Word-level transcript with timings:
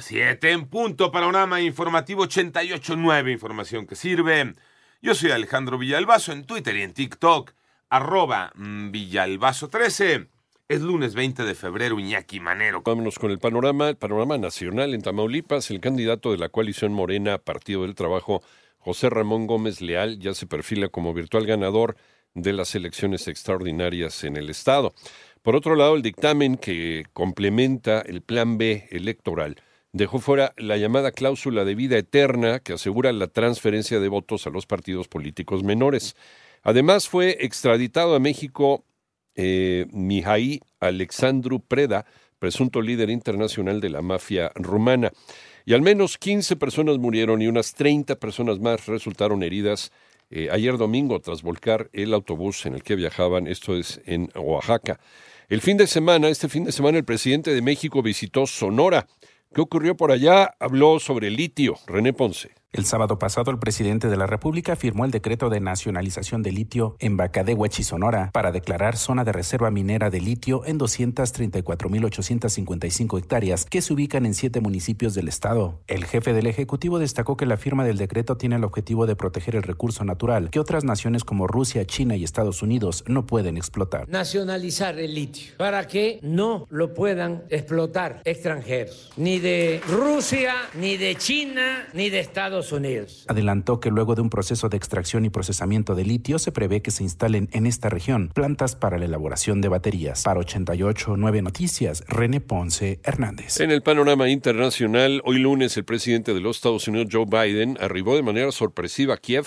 Siete 0.00 0.52
en 0.52 0.66
punto, 0.66 1.12
panorama 1.12 1.60
informativo 1.60 2.24
88.9, 2.24 3.32
información 3.32 3.86
que 3.86 3.94
sirve. 3.94 4.54
Yo 5.02 5.14
soy 5.14 5.30
Alejandro 5.30 5.76
Villalbazo 5.76 6.32
en 6.32 6.44
Twitter 6.44 6.76
y 6.76 6.82
en 6.82 6.94
TikTok, 6.94 7.52
arroba 7.90 8.52
mm, 8.54 8.90
Villalbazo13. 8.90 10.28
Es 10.68 10.80
lunes 10.80 11.14
20 11.14 11.42
de 11.42 11.54
febrero, 11.54 11.98
Iñaki 11.98 12.40
Manero. 12.40 12.82
Vámonos 12.82 13.18
con 13.18 13.30
el 13.30 13.38
panorama, 13.38 13.88
el 13.88 13.96
panorama 13.96 14.38
nacional 14.38 14.94
en 14.94 15.02
Tamaulipas. 15.02 15.70
El 15.70 15.80
candidato 15.80 16.32
de 16.32 16.38
la 16.38 16.48
coalición 16.48 16.92
Morena, 16.92 17.38
Partido 17.38 17.82
del 17.82 17.94
Trabajo, 17.94 18.42
José 18.78 19.10
Ramón 19.10 19.46
Gómez 19.46 19.80
Leal, 19.80 20.18
ya 20.18 20.32
se 20.32 20.46
perfila 20.46 20.88
como 20.88 21.12
virtual 21.12 21.44
ganador 21.46 21.96
de 22.34 22.52
las 22.52 22.74
elecciones 22.74 23.28
extraordinarias 23.28 24.24
en 24.24 24.36
el 24.36 24.48
Estado. 24.48 24.94
Por 25.42 25.56
otro 25.56 25.74
lado, 25.74 25.96
el 25.96 26.02
dictamen 26.02 26.56
que 26.56 27.04
complementa 27.12 28.00
el 28.00 28.22
Plan 28.22 28.56
B 28.56 28.88
electoral 28.90 29.56
dejó 29.92 30.18
fuera 30.18 30.52
la 30.56 30.76
llamada 30.76 31.12
cláusula 31.12 31.64
de 31.64 31.74
vida 31.74 31.98
eterna 31.98 32.60
que 32.60 32.74
asegura 32.74 33.12
la 33.12 33.26
transferencia 33.26 34.00
de 34.00 34.08
votos 34.08 34.46
a 34.46 34.50
los 34.50 34.66
partidos 34.66 35.08
políticos 35.08 35.62
menores. 35.62 36.16
Además, 36.62 37.08
fue 37.08 37.38
extraditado 37.40 38.14
a 38.14 38.20
México 38.20 38.84
eh, 39.34 39.86
Alexandru 40.80 41.60
Preda, 41.60 42.04
presunto 42.38 42.82
líder 42.82 43.10
internacional 43.10 43.80
de 43.80 43.90
la 43.90 44.02
mafia 44.02 44.50
rumana. 44.54 45.12
Y 45.64 45.74
al 45.74 45.82
menos 45.82 46.18
15 46.18 46.56
personas 46.56 46.98
murieron 46.98 47.42
y 47.42 47.46
unas 47.46 47.74
30 47.74 48.16
personas 48.16 48.58
más 48.60 48.86
resultaron 48.86 49.42
heridas 49.42 49.92
eh, 50.30 50.48
ayer 50.50 50.78
domingo 50.78 51.20
tras 51.20 51.42
volcar 51.42 51.90
el 51.92 52.14
autobús 52.14 52.64
en 52.64 52.74
el 52.74 52.82
que 52.82 52.94
viajaban, 52.94 53.46
esto 53.46 53.76
es 53.76 54.00
en 54.06 54.30
Oaxaca. 54.36 55.00
El 55.48 55.60
fin 55.60 55.76
de 55.76 55.88
semana, 55.88 56.28
este 56.28 56.48
fin 56.48 56.64
de 56.64 56.72
semana, 56.72 56.98
el 56.98 57.04
presidente 57.04 57.52
de 57.52 57.60
México 57.62 58.02
visitó 58.02 58.46
Sonora. 58.46 59.08
¿Qué 59.52 59.60
ocurrió 59.60 59.96
por 59.96 60.12
allá? 60.12 60.54
Habló 60.60 61.00
sobre 61.00 61.26
el 61.26 61.34
litio. 61.34 61.74
René 61.88 62.12
Ponce. 62.12 62.59
El 62.72 62.86
sábado 62.86 63.18
pasado, 63.18 63.50
el 63.50 63.58
presidente 63.58 64.06
de 64.06 64.16
la 64.16 64.28
República 64.28 64.76
firmó 64.76 65.04
el 65.04 65.10
decreto 65.10 65.50
de 65.50 65.58
nacionalización 65.58 66.44
de 66.44 66.52
litio 66.52 66.94
en 67.00 67.16
Bacadehuachi, 67.16 67.82
Sonora, 67.82 68.30
para 68.32 68.52
declarar 68.52 68.96
zona 68.96 69.24
de 69.24 69.32
reserva 69.32 69.72
minera 69.72 70.08
de 70.08 70.20
litio 70.20 70.64
en 70.64 70.78
234.855 70.78 73.18
hectáreas 73.18 73.64
que 73.64 73.82
se 73.82 73.92
ubican 73.92 74.24
en 74.24 74.34
siete 74.34 74.60
municipios 74.60 75.14
del 75.14 75.26
estado. 75.26 75.80
El 75.88 76.04
jefe 76.04 76.32
del 76.32 76.46
Ejecutivo 76.46 77.00
destacó 77.00 77.36
que 77.36 77.44
la 77.44 77.56
firma 77.56 77.84
del 77.84 77.98
decreto 77.98 78.36
tiene 78.36 78.54
el 78.54 78.62
objetivo 78.62 79.04
de 79.04 79.16
proteger 79.16 79.56
el 79.56 79.64
recurso 79.64 80.04
natural 80.04 80.50
que 80.50 80.60
otras 80.60 80.84
naciones 80.84 81.24
como 81.24 81.48
Rusia, 81.48 81.84
China 81.86 82.14
y 82.14 82.22
Estados 82.22 82.62
Unidos 82.62 83.02
no 83.08 83.26
pueden 83.26 83.56
explotar. 83.56 84.08
Nacionalizar 84.08 84.96
el 84.96 85.12
litio 85.12 85.54
para 85.56 85.88
que 85.88 86.20
no 86.22 86.68
lo 86.70 86.94
puedan 86.94 87.42
explotar 87.50 88.22
extranjeros, 88.24 89.10
ni 89.16 89.40
de 89.40 89.80
Rusia, 89.88 90.54
ni 90.74 90.96
de 90.96 91.16
China, 91.16 91.88
ni 91.94 92.10
de 92.10 92.20
Estados 92.20 92.59
Unidos. 92.72 93.24
Adelantó 93.28 93.80
que 93.80 93.90
luego 93.90 94.14
de 94.14 94.22
un 94.22 94.30
proceso 94.30 94.68
de 94.68 94.76
extracción 94.76 95.24
y 95.24 95.30
procesamiento 95.30 95.94
de 95.94 96.04
litio 96.04 96.38
se 96.38 96.52
prevé 96.52 96.82
que 96.82 96.90
se 96.90 97.02
instalen 97.02 97.48
en 97.52 97.66
esta 97.66 97.88
región 97.88 98.30
plantas 98.34 98.76
para 98.76 98.98
la 98.98 99.06
elaboración 99.06 99.60
de 99.60 99.68
baterías. 99.68 100.22
Para 100.22 100.40
88 100.40 101.16
9 101.16 101.42
Noticias, 101.42 102.04
René 102.06 102.40
Ponce 102.40 103.00
Hernández. 103.02 103.60
En 103.60 103.70
el 103.70 103.82
panorama 103.82 104.28
internacional, 104.28 105.22
hoy 105.24 105.38
lunes 105.38 105.76
el 105.76 105.84
presidente 105.84 106.34
de 106.34 106.40
los 106.40 106.56
Estados 106.56 106.86
Unidos, 106.86 107.08
Joe 107.10 107.24
Biden, 107.26 107.78
arribó 107.80 108.16
de 108.16 108.22
manera 108.22 108.52
sorpresiva 108.52 109.14
a 109.14 109.16
Kiev 109.16 109.46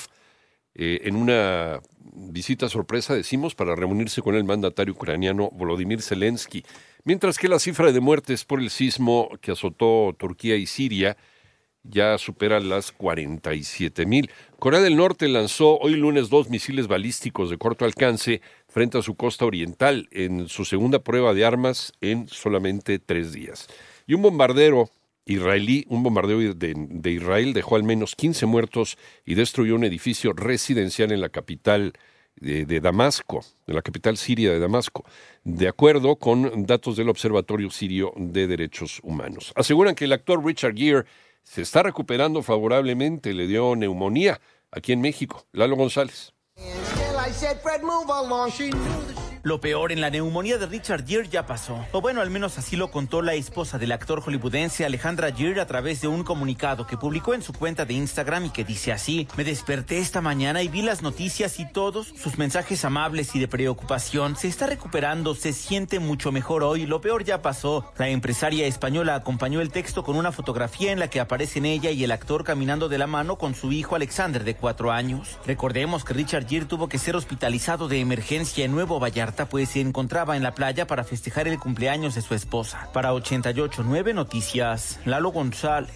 eh, 0.76 1.02
en 1.04 1.16
una 1.16 1.82
visita 2.16 2.70
sorpresa, 2.70 3.16
decimos, 3.16 3.56
para 3.56 3.76
reunirse 3.76 4.22
con 4.22 4.36
el 4.36 4.44
mandatario 4.44 4.94
ucraniano 4.94 5.50
Volodymyr 5.52 6.02
Zelensky. 6.02 6.64
Mientras 7.04 7.38
que 7.38 7.48
la 7.48 7.60
cifra 7.60 7.92
de 7.92 8.00
muertes 8.00 8.46
por 8.46 8.60
el 8.60 8.70
sismo 8.70 9.30
que 9.42 9.52
azotó 9.52 10.16
Turquía 10.18 10.56
y 10.56 10.66
Siria 10.66 11.18
ya 11.84 12.18
supera 12.18 12.60
las 12.60 12.92
47 12.92 14.06
mil. 14.06 14.32
Corea 14.60 14.82
del 14.82 14.96
Norte 14.96 15.28
lanzó 15.28 15.78
hoy 15.80 15.96
lunes 15.96 16.30
dos 16.30 16.50
misiles 16.50 16.88
balísticos 16.88 17.50
de 17.50 17.58
corto 17.58 17.86
alcance 17.86 18.42
frente 18.68 18.98
a 18.98 19.02
su 19.02 19.16
costa 19.16 19.46
oriental 19.46 20.08
en 20.12 20.48
su 20.48 20.66
segunda 20.66 21.00
prueba 21.00 21.34
de 21.34 21.46
armas 21.46 21.94
en 22.02 22.28
solamente 22.28 23.00
tres 23.00 23.34
días. 23.34 23.68
Y 24.08 24.14
un 24.14 24.22
bombardero 24.22 24.90
israelí, 25.26 25.86
un 25.90 26.04
bombardeo 26.04 26.54
de, 26.54 27.12
Israel 27.12 27.54
dejó 27.54 27.76
al 27.76 27.84
menos 27.84 28.16
15 28.16 28.46
muertos 28.46 28.98
y 29.26 29.36
destruyó 29.36 29.76
un 29.76 29.84
edificio 29.84 30.34
residencial 30.34 31.12
en 31.12 31.22
la 31.22 31.30
capital 31.30 31.94
de, 32.36 32.66
de, 32.66 32.82
Damasco, 32.82 33.46
en 33.68 33.76
la 33.76 33.82
capital 33.82 34.18
siria 34.18 34.52
de 34.52 34.60
Damasco, 34.60 35.06
de 35.44 35.68
acuerdo 35.68 36.16
con 36.16 36.66
datos 36.66 36.98
del 36.98 37.10
Observatorio 37.10 37.70
Sirio 37.70 38.14
de 38.18 38.48
Derechos 38.48 39.00
Humanos. 39.04 39.54
Aseguran 39.56 39.96
que 39.96 40.06
el 40.06 40.14
actor 40.14 40.44
Richard 40.44 40.76
Gere 40.76 41.06
se 41.44 41.62
está 41.62 41.84
recuperando 41.84 42.42
favorablemente, 42.42 43.34
le 43.34 43.48
dio 43.48 43.76
neumonía 43.76 44.42
aquí 44.72 44.92
en 44.92 45.02
México. 45.02 45.46
Lalo 45.52 45.76
González. 45.76 46.34
Lo 49.46 49.60
peor 49.60 49.92
en 49.92 50.00
la 50.00 50.10
neumonía 50.10 50.58
de 50.58 50.68
Richard 50.68 51.06
Gere 51.06 51.28
ya 51.28 51.46
pasó. 51.46 51.86
O 51.92 52.00
bueno, 52.00 52.22
al 52.22 52.30
menos 52.30 52.58
así 52.58 52.78
lo 52.78 52.92
contó 52.92 53.22
la 53.22 53.34
esposa 53.34 53.78
del 53.78 53.92
actor 53.92 54.22
hollywoodense 54.22 54.86
Alejandra 54.86 55.34
Gere 55.34 55.60
a 55.60 55.68
través 55.68 56.00
de 56.00 56.08
un 56.08 56.24
comunicado 56.24 56.88
que 56.88 56.96
publicó 56.96 57.34
en 57.34 57.42
su 57.42 57.52
cuenta 57.52 57.84
de 57.84 57.94
Instagram 57.94 58.46
y 58.46 58.50
que 58.52 58.64
dice 58.64 58.94
así: 58.94 59.28
Me 59.36 59.44
desperté 59.44 59.98
esta 59.98 60.22
mañana 60.22 60.64
y 60.64 60.70
vi 60.70 60.82
las 60.82 61.02
noticias 61.02 61.60
y 61.60 61.70
todos 61.70 62.08
sus 62.08 62.38
mensajes 62.38 62.86
amables 62.86 63.36
y 63.36 63.40
de 63.40 63.50
preocupación. 63.50 64.38
Se 64.38 64.48
está 64.48 64.66
recuperando, 64.66 65.36
se 65.36 65.52
siente 65.52 66.00
mucho 66.00 66.32
mejor 66.32 66.64
hoy. 66.64 66.86
Lo 66.86 67.02
peor 67.02 67.26
ya 67.26 67.42
pasó. 67.42 67.92
La 67.98 68.08
empresaria 68.08 68.66
española 68.66 69.16
acompañó 69.16 69.60
el 69.60 69.74
texto 69.74 70.06
con 70.06 70.16
una 70.16 70.32
fotografía 70.32 70.94
en 70.94 71.00
la 71.00 71.10
que 71.10 71.20
aparecen 71.20 71.66
ella 71.66 71.92
y 71.92 72.06
el 72.06 72.12
actor 72.12 72.46
caminando 72.46 72.88
de 72.88 72.98
la 72.98 73.08
mano 73.08 73.38
con 73.38 73.56
su 73.56 73.74
hijo 73.74 73.98
Alexander 73.98 74.46
de 74.46 74.56
cuatro 74.56 74.94
años. 74.94 75.38
Recordemos 75.46 76.06
que 76.06 76.14
Richard 76.14 76.48
Gere 76.48 76.66
tuvo 76.66 76.88
que 76.88 76.98
ser 76.98 77.18
hospitalizado 77.18 77.90
de 77.90 78.00
emergencia 78.00 78.64
en 78.64 78.72
Nuevo 78.72 79.02
Vallarta 79.02 79.33
pues 79.50 79.70
se 79.70 79.82
encontraba 79.82 80.38
en 80.38 80.44
la 80.44 80.54
playa 80.54 80.88
para 80.88 81.04
festejar 81.04 81.48
el 81.48 81.60
cumpleaños 81.60 82.16
de 82.16 82.22
su 82.22 82.36
esposa. 82.36 82.90
Para 82.94 83.14
889 83.14 84.14
Noticias, 84.14 85.00
Lalo 85.06 85.32
González. 85.32 85.92